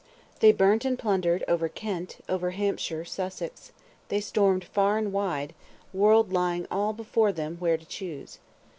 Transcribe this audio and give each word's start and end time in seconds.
They 0.39 0.51
burnt 0.51 0.83
and 0.83 0.97
plundered 0.97 1.43
over 1.47 1.69
Kent, 1.69 2.17
over 2.27 2.49
Hampshire, 2.49 3.05
Sussex; 3.05 3.71
they 4.07 4.19
stormed 4.19 4.63
far 4.63 4.97
and 4.97 5.13
wide; 5.13 5.53
world 5.93 6.33
lying 6.33 6.65
all 6.71 6.91
before 6.91 7.31
them 7.31 7.57
where 7.59 7.77
to 7.77 7.85
choose. 7.85 8.39